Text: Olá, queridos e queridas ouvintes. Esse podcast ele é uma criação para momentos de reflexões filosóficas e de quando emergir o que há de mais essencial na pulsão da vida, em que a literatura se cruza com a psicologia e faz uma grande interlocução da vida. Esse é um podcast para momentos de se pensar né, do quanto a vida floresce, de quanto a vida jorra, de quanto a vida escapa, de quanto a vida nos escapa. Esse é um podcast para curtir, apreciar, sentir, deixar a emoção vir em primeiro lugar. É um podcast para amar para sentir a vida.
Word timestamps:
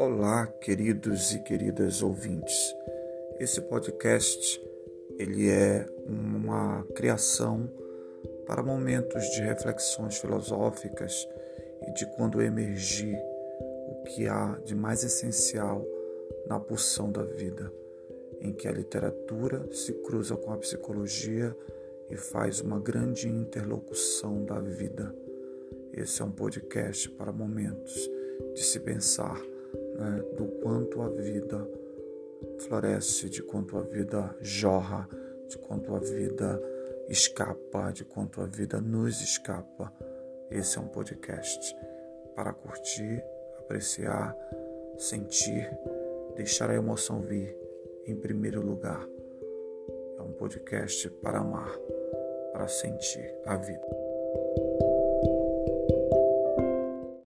Olá, 0.00 0.46
queridos 0.46 1.34
e 1.34 1.40
queridas 1.40 2.02
ouvintes. 2.02 2.74
Esse 3.38 3.60
podcast 3.60 4.58
ele 5.18 5.50
é 5.50 5.86
uma 6.06 6.82
criação 6.94 7.70
para 8.46 8.62
momentos 8.62 9.22
de 9.32 9.42
reflexões 9.42 10.16
filosóficas 10.16 11.28
e 11.86 11.92
de 11.92 12.06
quando 12.16 12.40
emergir 12.40 13.14
o 13.18 14.02
que 14.04 14.26
há 14.26 14.58
de 14.64 14.74
mais 14.74 15.04
essencial 15.04 15.86
na 16.46 16.58
pulsão 16.58 17.12
da 17.12 17.22
vida, 17.22 17.70
em 18.40 18.54
que 18.54 18.66
a 18.66 18.72
literatura 18.72 19.70
se 19.70 19.92
cruza 19.92 20.34
com 20.34 20.50
a 20.50 20.56
psicologia 20.56 21.54
e 22.08 22.16
faz 22.16 22.62
uma 22.62 22.80
grande 22.80 23.28
interlocução 23.28 24.46
da 24.46 24.58
vida. 24.60 25.14
Esse 25.92 26.22
é 26.22 26.24
um 26.24 26.32
podcast 26.32 27.10
para 27.10 27.30
momentos 27.30 28.10
de 28.54 28.62
se 28.62 28.80
pensar 28.80 29.38
né, 30.00 30.22
do 30.36 30.46
quanto 30.62 31.02
a 31.02 31.08
vida 31.10 31.68
floresce, 32.60 33.28
de 33.28 33.42
quanto 33.42 33.76
a 33.76 33.82
vida 33.82 34.34
jorra, 34.40 35.06
de 35.46 35.58
quanto 35.58 35.94
a 35.94 35.98
vida 35.98 36.60
escapa, 37.08 37.92
de 37.92 38.04
quanto 38.04 38.40
a 38.40 38.46
vida 38.46 38.80
nos 38.80 39.20
escapa. 39.20 39.92
Esse 40.50 40.78
é 40.78 40.80
um 40.80 40.88
podcast 40.88 41.76
para 42.34 42.52
curtir, 42.54 43.22
apreciar, 43.58 44.34
sentir, 44.96 45.70
deixar 46.34 46.70
a 46.70 46.74
emoção 46.74 47.20
vir 47.20 47.54
em 48.06 48.16
primeiro 48.16 48.62
lugar. 48.62 49.06
É 50.18 50.22
um 50.22 50.32
podcast 50.32 51.10
para 51.22 51.40
amar 51.40 51.70
para 52.52 52.66
sentir 52.68 53.34
a 53.44 53.56
vida. 53.56 53.86